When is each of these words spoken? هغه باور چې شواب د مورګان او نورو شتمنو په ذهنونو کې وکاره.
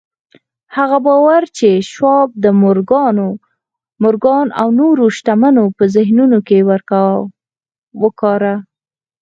هغه 0.75 0.97
باور 1.05 1.43
چې 1.57 1.69
شواب 1.91 2.29
د 2.43 2.45
مورګان 4.03 4.47
او 4.61 4.67
نورو 4.81 5.05
شتمنو 5.17 5.63
په 5.77 5.83
ذهنونو 5.95 6.37
کې 6.47 6.57
وکاره. 8.03 8.55